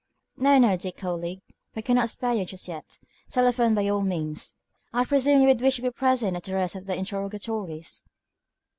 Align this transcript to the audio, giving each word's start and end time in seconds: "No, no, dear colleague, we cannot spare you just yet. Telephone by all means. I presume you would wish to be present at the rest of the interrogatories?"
"No, 0.35 0.57
no, 0.57 0.75
dear 0.77 0.93
colleague, 0.93 1.43
we 1.75 1.83
cannot 1.83 2.09
spare 2.09 2.33
you 2.33 2.43
just 2.43 2.67
yet. 2.67 2.97
Telephone 3.29 3.75
by 3.75 3.87
all 3.87 4.01
means. 4.01 4.55
I 4.91 5.05
presume 5.05 5.41
you 5.41 5.47
would 5.49 5.61
wish 5.61 5.75
to 5.75 5.83
be 5.83 5.91
present 5.91 6.35
at 6.35 6.41
the 6.45 6.55
rest 6.55 6.75
of 6.75 6.87
the 6.87 6.95
interrogatories?" 6.95 8.03